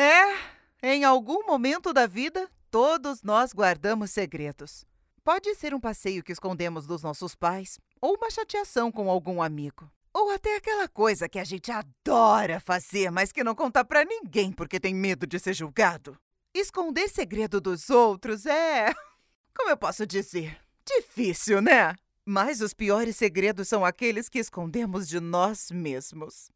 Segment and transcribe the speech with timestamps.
[0.00, 0.38] É,
[0.80, 4.84] em algum momento da vida, todos nós guardamos segredos.
[5.24, 9.90] Pode ser um passeio que escondemos dos nossos pais, ou uma chateação com algum amigo.
[10.14, 14.52] Ou até aquela coisa que a gente adora fazer, mas que não conta pra ninguém
[14.52, 16.16] porque tem medo de ser julgado.
[16.54, 18.94] Esconder segredo dos outros é.
[19.52, 20.60] Como eu posso dizer?
[20.86, 21.96] Difícil, né?
[22.30, 26.50] Mas os piores segredos são aqueles que escondemos de nós mesmos.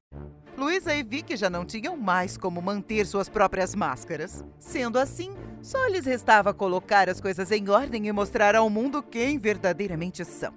[0.54, 4.44] Luísa e Vicky já não tinham mais como manter suas próprias máscaras.
[4.58, 9.38] Sendo assim, só lhes restava colocar as coisas em ordem e mostrar ao mundo quem
[9.38, 10.52] verdadeiramente são.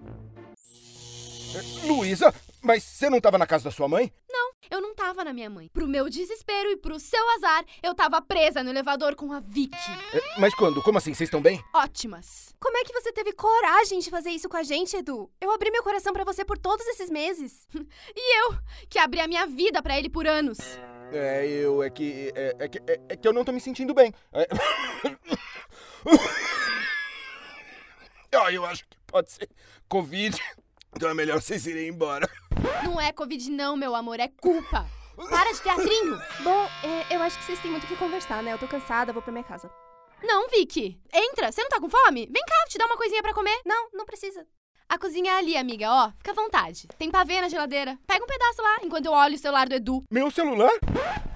[1.86, 4.12] Luísa, mas você não estava na casa da sua mãe?
[4.30, 5.68] Não, eu não estava na minha mãe.
[5.73, 9.76] Pro meu desespero e pro seu azar, eu estava presa no elevador com a Vicky.
[10.14, 10.81] É, mas quando?
[10.81, 11.14] Como assim?
[11.14, 11.62] Vocês estão bem?
[11.73, 12.56] Ótimas.
[12.59, 15.30] Como é que você teve coragem de fazer isso com a gente, Edu?
[15.42, 17.68] Eu abri meu coração para você por todos esses meses.
[18.16, 20.59] e eu, que abri a minha vida para ele por anos.
[21.12, 21.84] É, eu.
[21.84, 22.31] É que.
[22.36, 24.14] É, é que, é, é, que eu não tô me sentindo bem.
[24.31, 24.48] É...
[28.38, 29.50] oh, eu acho que pode ser
[29.90, 30.40] Covid.
[30.96, 32.30] Então é melhor vocês irem embora.
[32.84, 34.88] Não é Covid, não, meu amor, é culpa.
[35.16, 36.20] Para de teatrinho.
[36.42, 38.54] Bom, é, eu acho que vocês têm muito o que conversar, né?
[38.54, 39.70] Eu tô cansada, vou pra minha casa.
[40.24, 41.00] Não, Vicky.
[41.14, 42.28] Entra, você não tá com fome?
[42.32, 43.60] Vem cá, te dar uma coisinha para comer.
[43.66, 44.46] Não, não precisa.
[44.88, 46.12] A cozinha é ali, amiga, ó.
[46.18, 46.88] Fica à vontade.
[46.98, 47.98] Tem pavê na geladeira.
[48.06, 50.04] Pega um pedaço lá, enquanto eu olho o celular do Edu.
[50.12, 50.72] Meu celular?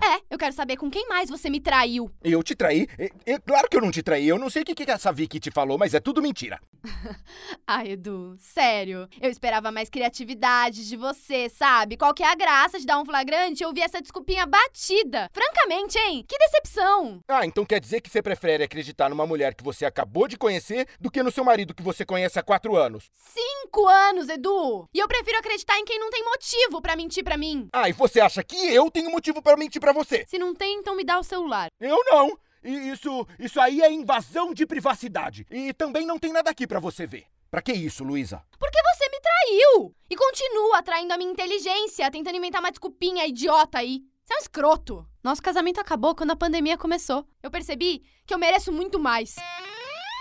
[0.02, 2.12] É, eu quero saber com quem mais você me traiu.
[2.24, 2.88] Eu te traí?
[2.98, 4.28] É, é claro que eu não te traí.
[4.28, 6.60] Eu não sei o que, que essa Vicky te falou, mas é tudo mentira.
[7.68, 9.08] ah, Edu, sério.
[9.22, 11.98] Eu esperava mais criatividade de você, sabe?
[11.98, 15.30] Qual que é a graça de dar um flagrante e ouvir essa desculpinha batida?
[15.34, 16.26] Francamente, hein?
[16.28, 17.22] Que decepção!
[17.28, 20.88] Ah, então quer dizer que você prefere acreditar numa mulher que você acabou de conhecer
[21.00, 23.10] do que no seu marido que você conhece há quatro anos?
[23.14, 24.88] Cinco anos, Edu!
[24.94, 27.68] E eu prefiro acreditar em quem não tem motivo para mentir para mim.
[27.74, 30.26] Ah, e você acha que eu tenho motivo para mentir para você?
[30.28, 31.68] Se não tem, então me dá o celular.
[31.80, 32.38] Eu não!
[32.64, 35.46] Isso, isso aí é invasão de privacidade.
[35.50, 37.26] E também não tem nada aqui para você ver.
[37.50, 38.44] Pra que isso, Luísa?
[38.60, 39.96] Porque você me traiu!
[40.10, 44.02] E continua traindo a minha inteligência, tentando inventar uma desculpinha idiota aí.
[44.24, 45.08] Você é um escroto.
[45.24, 47.26] Nosso casamento acabou quando a pandemia começou.
[47.42, 49.36] Eu percebi que eu mereço muito mais.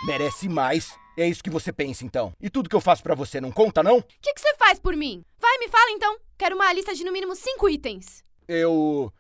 [0.06, 0.96] Merece mais?
[1.18, 2.32] É isso que você pensa, então?
[2.40, 3.98] E tudo que eu faço para você não conta, não?
[3.98, 5.24] O que, que você faz por mim?
[5.38, 6.16] Vai, me fala então.
[6.38, 8.24] Quero uma lista de no mínimo cinco itens.
[8.46, 9.12] Eu.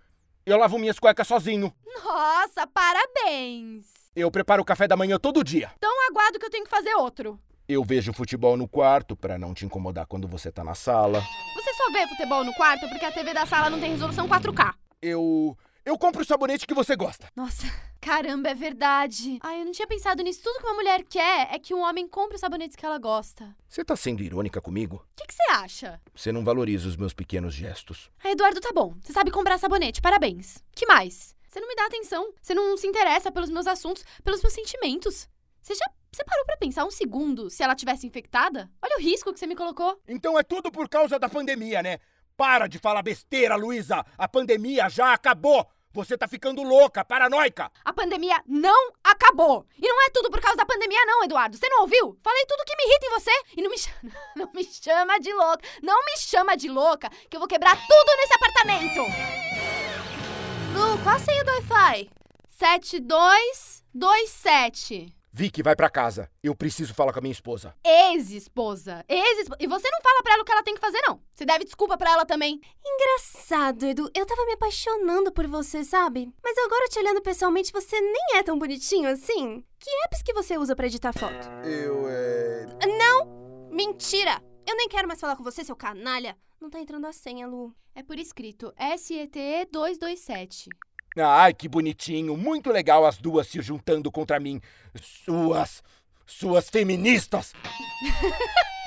[0.48, 1.70] Eu lavo minhas cuecas sozinho.
[2.02, 3.84] Nossa, parabéns!
[4.16, 5.70] Eu preparo o café da manhã todo dia.
[5.76, 7.38] Então aguardo que eu tenho que fazer outro.
[7.68, 11.22] Eu vejo futebol no quarto para não te incomodar quando você tá na sala.
[11.54, 14.72] Você só vê futebol no quarto porque a TV da sala não tem resolução 4K.
[15.02, 15.54] Eu.
[15.84, 17.28] Eu compro o sabonete que você gosta.
[17.36, 17.66] Nossa,
[18.08, 19.38] caramba, é verdade.
[19.42, 20.40] Ai, eu não tinha pensado nisso.
[20.42, 23.54] Tudo que uma mulher quer é que um homem compre os sabonetes que ela gosta.
[23.68, 24.96] Você tá sendo irônica comigo?
[24.96, 26.00] O que, você acha?
[26.14, 28.10] Você não valoriza os meus pequenos gestos.
[28.24, 28.94] Ah, Eduardo, tá bom.
[29.02, 30.64] Você sabe comprar sabonete, parabéns.
[30.74, 31.36] Que mais?
[31.46, 32.32] Você não me dá atenção.
[32.40, 35.28] Você não se interessa pelos meus assuntos, pelos meus sentimentos.
[35.62, 38.70] Você já você parou pra pensar um segundo se ela tivesse infectada?
[38.82, 40.00] Olha o risco que você me colocou.
[40.08, 41.98] Então é tudo por causa da pandemia, né?
[42.34, 44.04] Para de falar besteira, Luísa!
[44.16, 45.68] A pandemia já acabou!
[45.98, 47.72] Você tá ficando louca, paranoica!
[47.84, 49.66] A pandemia não acabou!
[49.76, 51.56] E não é tudo por causa da pandemia, não, Eduardo.
[51.56, 52.16] Você não ouviu?
[52.22, 53.98] Falei tudo que me irrita em você e não me, chama,
[54.36, 55.68] não me chama de louca.
[55.82, 59.00] Não me chama de louca, que eu vou quebrar tudo nesse apartamento!
[60.72, 62.08] Lu, qual a senha do Wi-Fi?
[62.46, 65.12] 7227.
[65.32, 66.30] Vicky, vai para casa.
[66.40, 67.74] Eu preciso falar com a minha esposa.
[67.84, 69.04] Ex-esposa.
[69.08, 69.56] Ex-esposa.
[69.58, 71.20] E você não fala para ela o que ela tem que fazer, não.
[71.38, 72.60] Você deve desculpa para ela também.
[72.84, 74.10] Engraçado, Edu.
[74.12, 76.34] Eu tava me apaixonando por você, sabe?
[76.42, 79.64] Mas agora te olhando pessoalmente, você nem é tão bonitinho assim.
[79.78, 81.48] Que apps que você usa para editar foto?
[81.64, 82.66] Eu, é...
[82.98, 83.68] Não!
[83.70, 84.42] Mentira!
[84.66, 86.36] Eu nem quero mais falar com você, seu canalha.
[86.60, 87.72] Não tá entrando a senha, Lu.
[87.94, 88.74] É por escrito.
[88.96, 90.70] SETE 227.
[91.16, 92.36] Ai, que bonitinho.
[92.36, 94.60] Muito legal as duas se juntando contra mim.
[95.00, 95.84] Suas.
[96.26, 97.54] Suas feministas!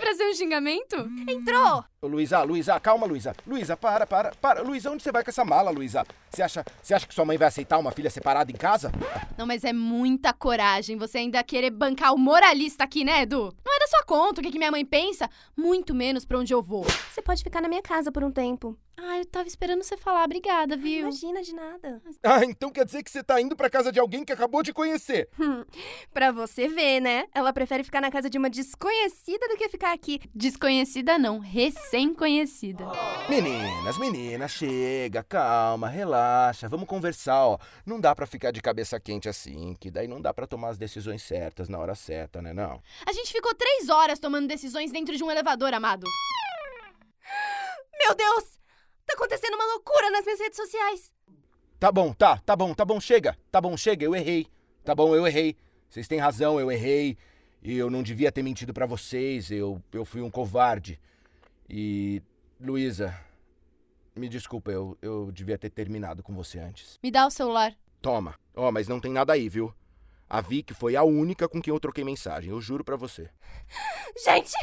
[0.00, 0.96] Pra ser um xingamento?
[1.28, 1.84] Entrou!
[2.00, 3.36] Ô, Luísa, Luísa, calma, Luísa.
[3.46, 4.62] Luísa, para, para, para.
[4.62, 6.06] Luísa, onde você vai com essa mala, Luísa?
[6.30, 8.90] Você acha, você acha que sua mãe vai aceitar uma filha separada em casa?
[9.36, 13.54] Não, mas é muita coragem você ainda querer bancar o moralista aqui, né, Edu?
[13.64, 16.54] Não é da sua conta o que, que minha mãe pensa, muito menos pra onde
[16.54, 16.84] eu vou.
[16.84, 18.78] Você pode ficar na minha casa por um tempo.
[19.02, 20.24] Ah, eu tava esperando você falar.
[20.24, 21.00] Obrigada, viu?
[21.00, 22.02] Imagina de nada.
[22.22, 24.74] Ah, então quer dizer que você tá indo pra casa de alguém que acabou de
[24.74, 25.28] conhecer.
[26.12, 27.24] Pra você ver, né?
[27.34, 30.20] Ela prefere ficar na casa de uma desconhecida do que ficar aqui.
[30.34, 32.84] Desconhecida não, recém-conhecida.
[33.28, 37.58] Meninas, meninas, chega, calma, relaxa, vamos conversar, ó.
[37.86, 40.78] Não dá pra ficar de cabeça quente assim, que daí não dá pra tomar as
[40.78, 42.82] decisões certas na hora certa, né não?
[43.06, 46.06] A gente ficou três horas tomando decisões dentro de um elevador, amado.
[47.98, 48.59] Meu Deus!
[49.10, 51.12] Tá acontecendo uma loucura nas minhas redes sociais.
[51.80, 53.36] Tá bom, tá, tá bom, tá bom, chega.
[53.50, 54.46] Tá bom, chega, eu errei.
[54.84, 55.56] Tá bom, eu errei.
[55.88, 57.18] Vocês têm razão, eu errei.
[57.60, 61.00] E eu não devia ter mentido pra vocês, eu, eu fui um covarde.
[61.68, 62.22] E,
[62.60, 63.18] Luísa,
[64.14, 66.98] me desculpa, eu, eu devia ter terminado com você antes.
[67.02, 67.76] Me dá o celular.
[68.00, 68.38] Toma.
[68.54, 69.74] Ó, mas não tem nada aí, viu?
[70.28, 73.28] A Vicky foi a única com quem eu troquei mensagem, eu juro pra você.
[74.24, 74.54] Gente!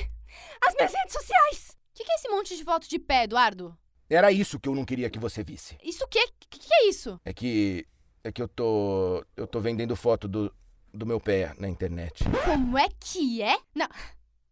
[0.65, 1.77] As minhas redes sociais!
[1.91, 3.77] O que, que é esse monte de foto de pé, Eduardo?
[4.09, 5.77] Era isso que eu não queria que você visse.
[5.83, 6.19] Isso o quê?
[6.19, 7.19] O que, que é isso?
[7.25, 7.85] É que.
[8.23, 9.23] É que eu tô.
[9.35, 10.53] Eu tô vendendo foto do,
[10.93, 12.23] do meu pé na internet.
[12.45, 13.57] Como é que é?
[13.75, 13.87] Não.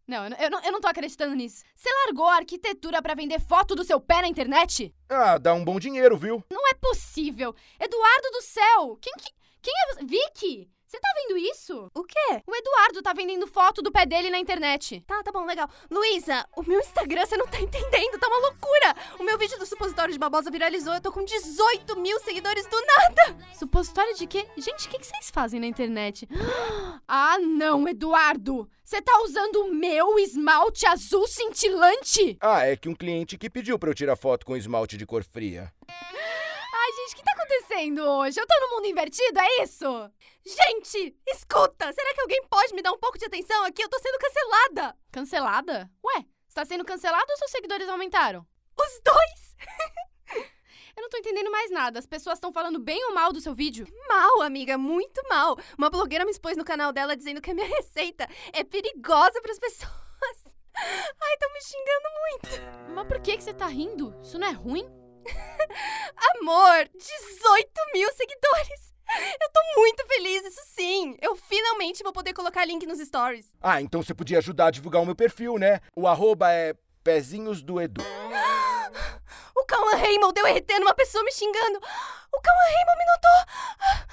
[0.06, 1.64] Não, eu não- eu não, eu não tô acreditando nisso.
[1.74, 4.94] Você largou a arquitetura pra vender foto do seu pé na internet?
[5.08, 6.44] Ah, dá um bom dinheiro, viu?
[6.50, 7.52] Não é possível.
[7.80, 8.96] Eduardo do céu.
[9.02, 9.32] Quem que...
[9.60, 10.04] Quem é você?
[10.04, 10.70] Vicky?
[10.86, 11.90] Você tá vendo isso?
[11.92, 12.42] O quê?
[12.46, 15.02] O Eduardo tá vendendo foto do pé dele na internet.
[15.04, 15.68] Tá, tá bom, legal.
[15.90, 18.94] Luísa, o meu Instagram você não tá entendendo, tá uma loucura!
[19.18, 22.76] O meu vídeo do supositório de babosa viralizou, eu tô com 18 mil seguidores do
[22.76, 23.36] nada!
[23.58, 24.46] Supositório de quê?
[24.56, 26.28] Gente, o que, que vocês fazem na internet?
[27.08, 28.68] Ah, não, Eduardo!
[28.84, 32.36] Você tá usando o meu esmalte azul cintilante?
[32.40, 35.22] Ah, é que um cliente que pediu pra eu tirar foto com esmalte de cor
[35.22, 35.72] fria.
[36.86, 38.40] Ai, gente, o que tá acontecendo hoje?
[38.40, 40.08] Eu tô no mundo invertido, é isso?
[40.46, 41.92] Gente, escuta!
[41.92, 43.82] Será que alguém pode me dar um pouco de atenção aqui?
[43.82, 44.96] Eu tô sendo cancelada!
[45.10, 45.90] Cancelada?
[46.04, 48.46] Ué, você tá sendo cancelado ou seus seguidores aumentaram?
[48.78, 49.56] Os dois!
[50.96, 51.98] Eu não tô entendendo mais nada.
[51.98, 53.88] As pessoas estão falando bem ou mal do seu vídeo?
[54.08, 55.58] Mal, amiga, muito mal.
[55.76, 59.58] Uma blogueira me expôs no canal dela dizendo que a minha receita é perigosa pras
[59.58, 59.90] pessoas.
[60.76, 62.94] Ai, tão me xingando muito.
[62.94, 64.16] Mas por que, que você tá rindo?
[64.22, 64.88] Isso não é ruim?
[66.40, 68.94] Amor, 18 mil seguidores!
[69.40, 71.16] Eu tô muito feliz, isso sim!
[71.20, 73.56] Eu finalmente vou poder colocar link nos stories.
[73.60, 75.80] Ah, então você podia ajudar a divulgar o meu perfil, né?
[75.94, 76.74] O arroba é
[77.04, 78.02] pezinhos do Edu.
[79.58, 81.78] O Cauã Raymond deu RT numa pessoa me xingando.
[81.78, 84.06] O Cauã Raymond me notou.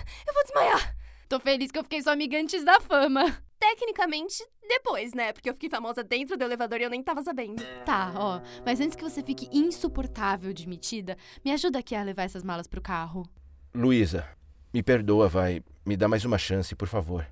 [0.26, 0.96] Eu vou desmaiar.
[1.28, 3.42] Tô feliz que eu fiquei sua amiga antes da fama.
[3.68, 5.32] Tecnicamente, depois, né?
[5.32, 7.60] Porque eu fiquei famosa dentro do elevador e eu nem tava sabendo.
[7.84, 8.40] Tá, ó.
[8.64, 12.68] Mas antes que você fique insuportável de metida, me ajuda aqui a levar essas malas
[12.68, 13.28] pro carro.
[13.74, 14.24] Luísa,
[14.72, 15.64] me perdoa, vai.
[15.84, 17.26] Me dá mais uma chance, por favor.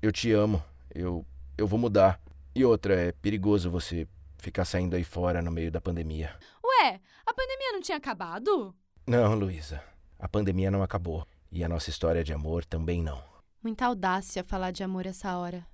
[0.00, 0.62] Eu te amo.
[0.94, 1.26] Eu.
[1.58, 2.20] Eu vou mudar.
[2.54, 4.06] E outra, é perigoso você
[4.38, 6.38] ficar saindo aí fora no meio da pandemia.
[6.64, 8.72] Ué, a pandemia não tinha acabado?
[9.08, 9.82] Não, Luísa.
[10.20, 11.26] A pandemia não acabou.
[11.50, 13.20] E a nossa história de amor também não.
[13.60, 15.66] Muita audácia falar de amor essa hora.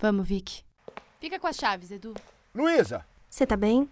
[0.00, 0.64] Vamos, Vicky.
[1.20, 2.14] Fica com as chaves, Edu.
[2.54, 3.04] Luísa!
[3.30, 3.88] Você tá bem?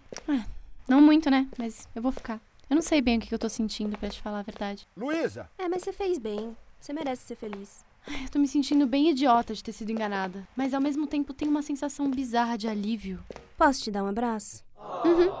[0.87, 1.47] Não muito, né?
[1.57, 2.39] Mas eu vou ficar.
[2.69, 4.87] Eu não sei bem o que eu tô sentindo, pra te falar a verdade.
[4.95, 5.49] Luísa!
[5.57, 6.55] É, mas você fez bem.
[6.79, 7.83] Você merece ser feliz.
[8.07, 10.47] Eu tô me sentindo bem idiota de ter sido enganada.
[10.55, 13.23] Mas ao mesmo tempo tenho uma sensação bizarra de alívio.
[13.57, 14.63] Posso te dar um abraço?
[15.05, 15.31] Uhum.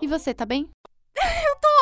[0.00, 0.68] E você, tá bem?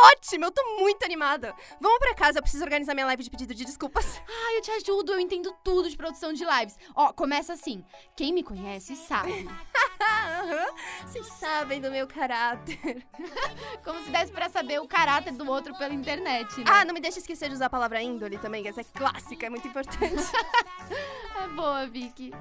[0.02, 1.54] Ótimo, eu tô muito animada.
[1.80, 4.21] Vamos pra casa, eu preciso organizar minha live de pedido de desculpas.
[4.44, 6.76] Ah, eu te ajudo, eu entendo tudo de produção de lives.
[6.97, 7.85] Ó, começa assim.
[8.16, 9.49] Quem me conhece sabe.
[11.06, 13.06] Vocês sabem do meu caráter.
[13.85, 16.64] Como se desse pra saber o caráter do outro pela internet, né?
[16.66, 19.47] Ah, não me deixa esquecer de usar a palavra índole também, que essa é clássica,
[19.47, 20.00] é muito importante.
[21.40, 22.32] é boa, Vicky.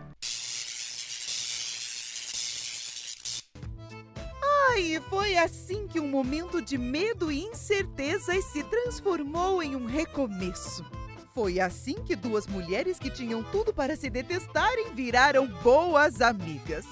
[4.78, 10.86] E foi assim que um momento de medo e incertezas se transformou em um recomeço.
[11.34, 16.86] Foi assim que duas mulheres que tinham tudo para se detestarem viraram boas amigas.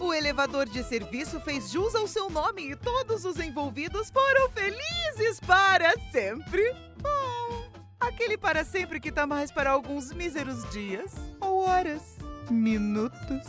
[0.00, 5.38] O elevador de serviço fez jus ao seu nome e todos os envolvidos foram felizes
[5.40, 6.74] para sempre.
[7.04, 7.62] Oh,
[8.00, 12.16] aquele para sempre que tá mais para alguns míseros dias, ou horas,
[12.50, 13.46] minutos.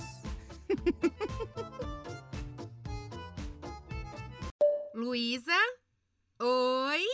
[5.16, 5.56] Luísa?
[6.42, 7.06] Oi?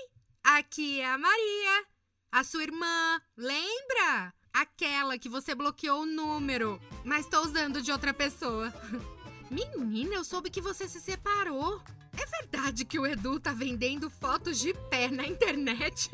[0.44, 1.86] Aqui é a Maria,
[2.32, 3.22] a sua irmã.
[3.38, 4.34] Lembra?
[4.52, 8.74] Aquela que você bloqueou o número, mas tô usando de outra pessoa.
[9.52, 11.80] Menina, eu soube que você se separou.
[12.20, 16.10] É verdade que o Edu tá vendendo fotos de pé na internet?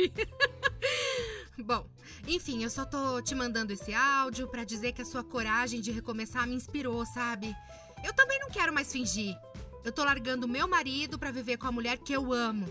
[1.58, 1.90] Bom,
[2.28, 5.92] enfim, eu só tô te mandando esse áudio pra dizer que a sua coragem de
[5.92, 7.56] recomeçar me inspirou, sabe?
[8.04, 9.38] Eu também não quero mais fingir.
[9.88, 12.68] Eu tô largando meu marido pra viver com a mulher que eu amo.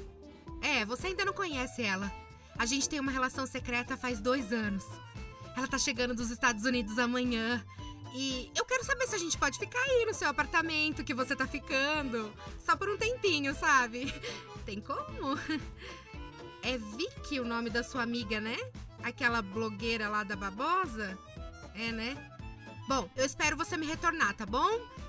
[0.61, 2.13] É, você ainda não conhece ela.
[2.59, 4.85] A gente tem uma relação secreta faz dois anos.
[5.57, 7.65] Ela tá chegando dos Estados Unidos amanhã.
[8.15, 11.35] E eu quero saber se a gente pode ficar aí no seu apartamento que você
[11.35, 12.31] tá ficando.
[12.63, 14.13] Só por um tempinho, sabe?
[14.67, 15.39] Tem como?
[16.63, 18.59] É Vicky o nome da sua amiga, né?
[19.03, 21.19] Aquela blogueira lá da babosa?
[21.75, 22.15] É, né?
[22.87, 24.69] Bom, eu espero você me retornar, tá bom?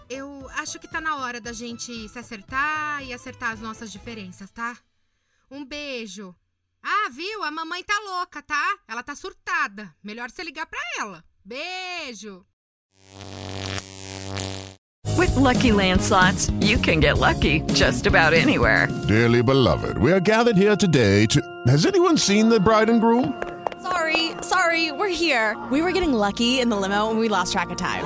[0.10, 4.50] Eu acho que tá na hora da gente se acertar e acertar as nossas diferenças,
[4.50, 4.78] tá?
[5.52, 6.34] Um beijo.
[6.82, 7.44] Ah, viu?
[7.44, 8.78] A mamãe tá louca, tá?
[8.88, 9.94] Ela tá surtada.
[10.02, 11.24] Melhor você ligar pra ela.
[11.44, 12.46] Beijo.
[15.18, 18.88] With Lucky Land slots, you can get lucky just about anywhere.
[19.08, 21.42] Dearly beloved, we are gathered here today to.
[21.68, 23.34] Has anyone seen the bride and groom?
[23.82, 25.58] Sorry, sorry, we're here.
[25.72, 28.06] We were getting lucky in the limo and we lost track of time.